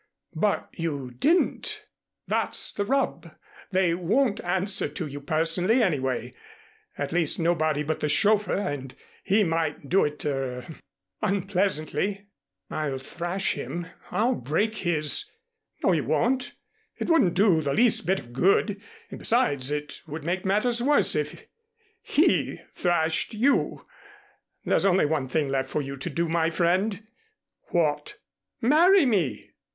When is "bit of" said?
18.07-18.33